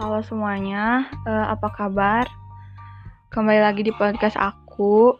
Halo 0.00 0.24
semuanya, 0.24 1.12
uh, 1.28 1.52
apa 1.52 1.68
kabar? 1.76 2.24
Kembali 3.28 3.60
lagi 3.60 3.84
di 3.84 3.92
podcast 3.92 4.32
aku. 4.32 5.12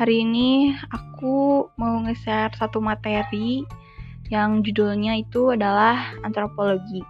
Hari 0.00 0.24
ini 0.24 0.72
aku 0.88 1.68
mau 1.76 2.00
nge-share 2.00 2.48
satu 2.56 2.80
materi 2.80 3.60
yang 4.32 4.64
judulnya 4.64 5.20
itu 5.20 5.52
adalah 5.52 6.16
antropologi. 6.24 7.04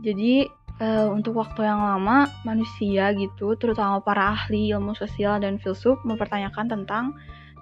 Jadi 0.00 0.48
uh, 0.80 1.12
untuk 1.12 1.36
waktu 1.36 1.68
yang 1.68 1.84
lama 1.84 2.32
manusia 2.48 3.12
gitu, 3.12 3.52
terutama 3.60 4.00
para 4.00 4.32
ahli 4.32 4.72
ilmu 4.72 4.96
sosial 4.96 5.36
dan 5.36 5.60
filsuf 5.60 6.00
mempertanyakan 6.08 6.64
tentang 6.80 7.12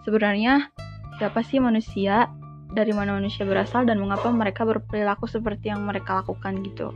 sebenarnya 0.06 0.70
siapa 1.18 1.42
sih 1.42 1.58
manusia, 1.58 2.30
dari 2.70 2.94
mana 2.94 3.18
manusia 3.18 3.42
berasal 3.42 3.82
dan 3.82 3.98
mengapa 3.98 4.30
mereka 4.30 4.62
berperilaku 4.62 5.26
seperti 5.26 5.74
yang 5.74 5.82
mereka 5.82 6.22
lakukan 6.22 6.54
gitu. 6.62 6.94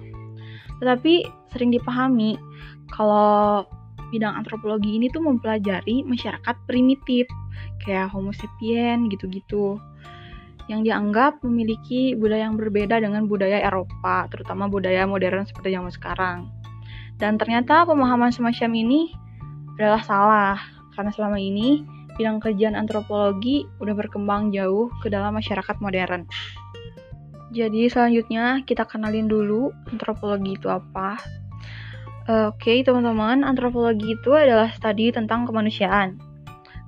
Tetapi 0.82 1.28
sering 1.52 1.70
dipahami 1.70 2.38
kalau 2.90 3.66
bidang 4.14 4.38
antropologi 4.38 4.94
ini 4.94 5.10
tuh 5.10 5.24
mempelajari 5.26 6.06
masyarakat 6.06 6.56
primitif 6.70 7.26
kayak 7.82 8.14
Homo 8.14 8.30
sapien 8.30 9.10
gitu-gitu 9.10 9.82
yang 10.70 10.80
dianggap 10.80 11.44
memiliki 11.44 12.16
budaya 12.16 12.48
yang 12.48 12.56
berbeda 12.56 12.96
dengan 12.96 13.28
budaya 13.28 13.60
Eropa, 13.60 14.24
terutama 14.32 14.64
budaya 14.64 15.04
modern 15.04 15.44
seperti 15.44 15.76
zaman 15.76 15.92
sekarang. 15.92 16.48
Dan 17.20 17.36
ternyata 17.36 17.84
pemahaman 17.84 18.32
semacam 18.32 18.70
ini 18.72 19.12
adalah 19.76 20.00
salah, 20.00 20.56
karena 20.96 21.12
selama 21.12 21.36
ini 21.36 21.84
bidang 22.16 22.40
kajian 22.40 22.78
antropologi 22.78 23.66
udah 23.82 23.92
berkembang 23.92 24.54
jauh 24.54 24.88
ke 25.04 25.12
dalam 25.12 25.36
masyarakat 25.36 25.76
modern. 25.84 26.24
Jadi 27.54 27.86
selanjutnya 27.86 28.66
kita 28.66 28.82
kenalin 28.82 29.30
dulu 29.30 29.70
antropologi 29.86 30.58
itu 30.58 30.66
apa. 30.66 31.22
Uh, 32.26 32.50
Oke 32.50 32.74
okay, 32.74 32.78
teman-teman, 32.82 33.46
antropologi 33.46 34.18
itu 34.18 34.34
adalah 34.34 34.74
studi 34.74 35.14
tentang 35.14 35.46
kemanusiaan. 35.46 36.18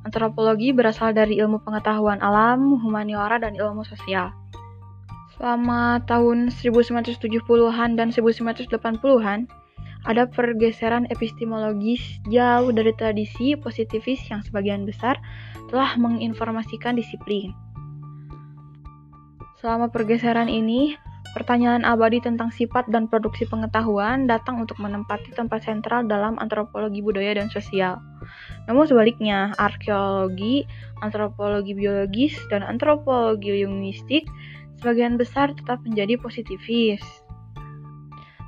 Antropologi 0.02 0.74
berasal 0.74 1.14
dari 1.14 1.38
ilmu 1.38 1.62
pengetahuan 1.62 2.18
alam, 2.18 2.82
humaniora, 2.82 3.38
dan 3.38 3.54
ilmu 3.54 3.86
sosial. 3.86 4.34
Selama 5.38 6.02
tahun 6.02 6.50
1970-an 6.50 7.94
dan 7.94 8.10
1980-an, 8.10 9.46
ada 10.06 10.22
pergeseran 10.26 11.06
epistemologis 11.14 12.22
jauh 12.26 12.70
dari 12.74 12.90
tradisi 12.94 13.54
positivis 13.54 14.22
yang 14.30 14.42
sebagian 14.42 14.82
besar 14.82 15.18
telah 15.70 15.94
menginformasikan 15.94 16.98
disiplin. 16.98 17.54
Selama 19.56 19.88
pergeseran 19.88 20.52
ini, 20.52 21.00
pertanyaan 21.32 21.84
abadi 21.84 22.20
tentang 22.20 22.52
sifat 22.52 22.88
dan 22.92 23.08
produksi 23.08 23.48
pengetahuan 23.48 24.28
datang 24.28 24.60
untuk 24.60 24.76
menempati 24.80 25.32
tempat 25.32 25.64
sentral 25.64 26.04
dalam 26.04 26.36
antropologi 26.36 27.00
budaya 27.00 27.36
dan 27.40 27.48
sosial. 27.48 27.96
Namun 28.68 28.84
sebaliknya, 28.84 29.56
arkeologi, 29.56 30.68
antropologi 31.00 31.72
biologis, 31.72 32.36
dan 32.52 32.64
antropologi 32.64 33.64
linguistik 33.64 34.28
sebagian 34.80 35.16
besar 35.16 35.56
tetap 35.56 35.80
menjadi 35.88 36.20
positivis. 36.20 37.00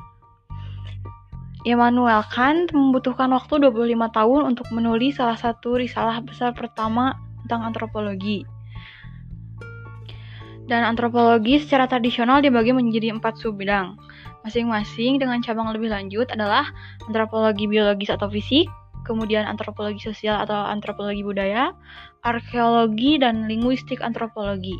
Immanuel 1.68 2.24
Kant 2.31 2.72
membutuhkan 2.72 3.28
waktu 3.35 3.59
25 3.59 3.91
tahun 4.12 4.41
untuk 4.56 4.68
menulis 4.72 5.19
salah 5.19 5.35
satu 5.35 5.75
risalah 5.75 6.24
besar 6.24 6.56
pertama 6.56 7.19
tentang 7.44 7.68
antropologi. 7.68 8.47
Dan 10.68 10.84
antropologi 10.84 11.63
secara 11.63 11.88
tradisional 11.88 12.44
dibagi 12.44 12.75
menjadi 12.75 13.16
empat 13.16 13.40
subbidang. 13.40 13.96
Masing-masing 14.44 15.19
dengan 15.19 15.44
cabang 15.44 15.72
lebih 15.75 15.91
lanjut 15.91 16.28
adalah 16.31 16.72
antropologi 17.07 17.68
biologis 17.68 18.12
atau 18.12 18.31
fisik, 18.31 18.68
kemudian 19.07 19.47
antropologi 19.47 20.03
sosial 20.03 20.44
atau 20.44 20.68
antropologi 20.68 21.23
budaya, 21.23 21.72
arkeologi, 22.28 23.16
dan 23.23 23.47
linguistik 23.47 24.03
antropologi. 24.03 24.75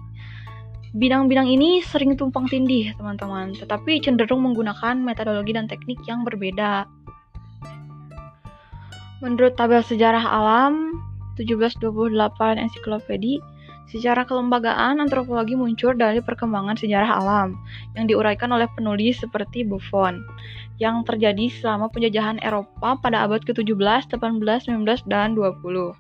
Bidang-bidang 0.91 1.47
ini 1.47 1.79
sering 1.79 2.19
tumpang 2.19 2.51
tindih, 2.51 2.91
teman-teman, 2.99 3.55
tetapi 3.55 4.03
cenderung 4.03 4.43
menggunakan 4.43 4.99
metodologi 4.99 5.55
dan 5.55 5.71
teknik 5.71 6.03
yang 6.03 6.27
berbeda. 6.27 6.83
Menurut 9.23 9.55
tabel 9.55 9.81
sejarah 9.81 10.21
alam 10.21 10.99
1728 11.39 12.11
ensiklopedi, 12.59 13.39
Secara 13.87 14.27
kelembagaan, 14.27 14.99
antropologi 14.99 15.55
muncul 15.55 15.95
dari 15.95 16.19
perkembangan 16.19 16.75
sejarah 16.75 17.23
alam 17.23 17.55
yang 17.95 18.11
diuraikan 18.11 18.51
oleh 18.51 18.67
penulis 18.75 19.23
seperti 19.23 19.63
Buffon 19.63 20.27
yang 20.77 21.07
terjadi 21.07 21.47
selama 21.47 21.87
penjajahan 21.87 22.35
Eropa 22.43 22.99
pada 22.99 23.23
abad 23.23 23.39
ke-17, 23.47 24.11
18, 24.11 24.43
19, 24.67 25.07
dan 25.07 25.39
20. 25.39 25.95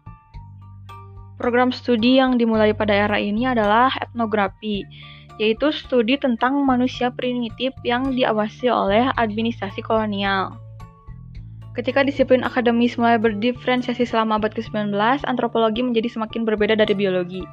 Program 1.39 1.71
studi 1.71 2.19
yang 2.19 2.35
dimulai 2.35 2.75
pada 2.75 2.91
era 2.91 3.15
ini 3.23 3.47
adalah 3.47 3.93
etnografi, 4.03 4.83
yaitu 5.39 5.71
studi 5.71 6.19
tentang 6.19 6.59
manusia 6.67 7.07
primitif 7.13 7.71
yang 7.87 8.11
diawasi 8.11 8.67
oleh 8.67 9.07
administrasi 9.15 9.79
kolonial. 9.79 10.66
Ketika 11.77 12.01
disiplin 12.01 12.41
akademis 12.41 12.97
mulai 12.97 13.21
berdiferensiasi 13.21 14.09
selama 14.09 14.41
abad 14.41 14.49
ke-19, 14.57 14.97
antropologi 15.29 15.85
menjadi 15.85 16.09
semakin 16.09 16.41
berbeda 16.41 16.73
dari 16.73 16.97
biologi. 16.97 17.45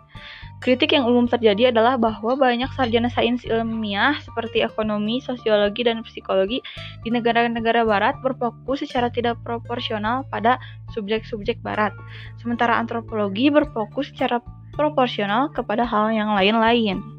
Kritik 0.65 0.97
yang 0.97 1.05
umum 1.05 1.29
terjadi 1.29 1.69
adalah 1.69 2.01
bahwa 2.01 2.33
banyak 2.33 2.73
sarjana 2.73 3.12
sains 3.12 3.45
ilmiah 3.45 4.17
seperti 4.25 4.65
ekonomi, 4.65 5.21
sosiologi, 5.21 5.85
dan 5.85 6.01
psikologi 6.01 6.65
di 7.05 7.12
negara-negara 7.12 7.85
barat 7.85 8.17
berfokus 8.25 8.81
secara 8.89 9.12
tidak 9.12 9.37
proporsional 9.45 10.25
pada 10.33 10.56
subjek-subjek 10.97 11.61
barat, 11.61 11.93
sementara 12.41 12.81
antropologi 12.81 13.53
berfokus 13.53 14.09
secara 14.09 14.41
proporsional 14.73 15.53
kepada 15.53 15.85
hal 15.85 16.17
yang 16.17 16.33
lain-lain. 16.33 17.14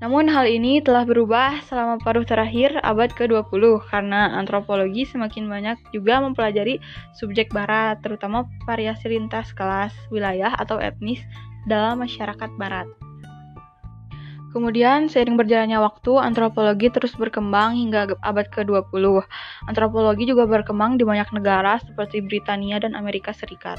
Namun 0.00 0.32
hal 0.32 0.48
ini 0.48 0.80
telah 0.80 1.04
berubah 1.04 1.60
selama 1.68 2.00
paruh 2.00 2.24
terakhir 2.24 2.72
abad 2.80 3.12
ke-20 3.12 3.84
karena 3.92 4.32
antropologi 4.32 5.04
semakin 5.04 5.44
banyak 5.44 5.76
juga 5.92 6.24
mempelajari 6.24 6.80
subjek 7.12 7.52
barat, 7.52 8.00
terutama 8.00 8.48
variasi 8.64 9.12
lintas 9.12 9.52
kelas, 9.52 9.92
wilayah, 10.08 10.56
atau 10.56 10.80
etnis 10.80 11.20
dalam 11.68 12.00
masyarakat 12.00 12.48
barat. 12.56 12.88
Kemudian, 14.56 15.06
seiring 15.06 15.38
berjalannya 15.38 15.78
waktu, 15.78 16.16
antropologi 16.16 16.90
terus 16.90 17.14
berkembang 17.14 17.76
hingga 17.76 18.18
abad 18.24 18.50
ke-20. 18.50 19.22
Antropologi 19.70 20.26
juga 20.26 20.48
berkembang 20.48 20.98
di 20.98 21.06
banyak 21.06 21.30
negara 21.30 21.78
seperti 21.78 22.24
Britania 22.24 22.82
dan 22.82 22.98
Amerika 22.98 23.30
Serikat. 23.30 23.78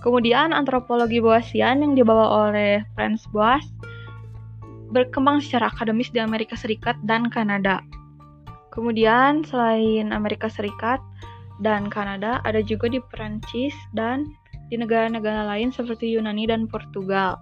Kemudian, 0.00 0.56
antropologi 0.56 1.20
Boasian 1.20 1.84
yang 1.84 1.92
dibawa 1.92 2.48
oleh 2.48 2.88
Franz 2.96 3.28
Boas 3.28 3.66
berkembang 4.90 5.38
secara 5.38 5.70
akademis 5.70 6.10
di 6.10 6.18
Amerika 6.18 6.58
Serikat 6.58 6.98
dan 7.06 7.30
Kanada. 7.30 7.80
Kemudian 8.70 9.42
selain 9.42 10.14
Amerika 10.14 10.46
Serikat 10.46 11.02
dan 11.62 11.90
Kanada, 11.90 12.38
ada 12.46 12.62
juga 12.62 12.86
di 12.86 13.02
Perancis 13.10 13.74
dan 13.94 14.30
di 14.70 14.78
negara-negara 14.78 15.42
lain 15.46 15.74
seperti 15.74 16.14
Yunani 16.14 16.46
dan 16.46 16.70
Portugal. 16.70 17.38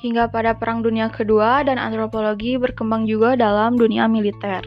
Hingga 0.00 0.28
pada 0.28 0.52
Perang 0.56 0.84
Dunia 0.84 1.08
Kedua 1.08 1.64
dan 1.64 1.80
antropologi 1.80 2.60
berkembang 2.60 3.08
juga 3.08 3.36
dalam 3.36 3.76
dunia 3.76 4.04
militer. 4.04 4.60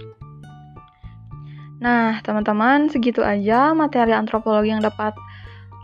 Nah, 1.77 2.17
teman-teman, 2.25 2.89
segitu 2.89 3.21
aja 3.21 3.69
materi 3.77 4.09
antropologi 4.09 4.73
yang 4.73 4.81
dapat 4.81 5.13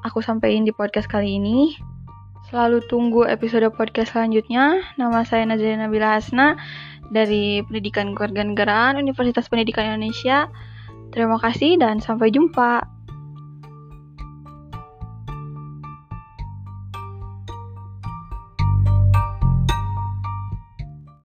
aku 0.02 0.26
sampaikan 0.26 0.66
di 0.66 0.74
podcast 0.74 1.06
kali 1.06 1.38
ini. 1.38 1.78
Selalu 2.54 2.86
tunggu 2.86 3.26
episode 3.26 3.66
podcast 3.74 4.14
selanjutnya. 4.14 4.78
Nama 4.94 5.26
saya 5.26 5.42
Nazrina 5.42 5.90
Nabila 5.90 6.22
Hasna 6.22 6.54
dari 7.10 7.66
Pendidikan 7.66 8.14
Kewarganegaraan 8.14 9.02
Universitas 9.02 9.50
Pendidikan 9.50 9.90
Indonesia. 9.90 10.54
Terima 11.10 11.42
kasih 11.42 11.82
dan 11.82 11.98
sampai 11.98 12.30
jumpa. 12.30 12.93